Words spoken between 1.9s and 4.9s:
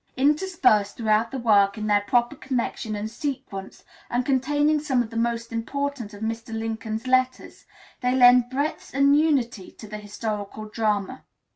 proper connection and sequence, and containing